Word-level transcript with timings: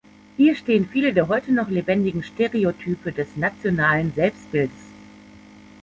Hier 0.35 0.55
stehen 0.55 0.89
viele 0.89 1.13
der 1.13 1.27
heute 1.27 1.51
noch 1.51 1.69
lebendigen 1.69 2.23
Stereotype 2.23 3.11
des 3.11 3.35
nationalen 3.35 4.11
Selbstbildes. 4.15 4.87